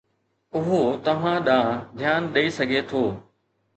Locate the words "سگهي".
2.57-2.81